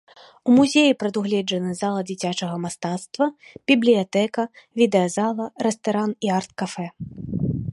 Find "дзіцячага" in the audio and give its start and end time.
2.11-2.55